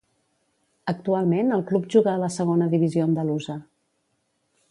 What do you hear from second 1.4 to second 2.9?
el club juga a la Segona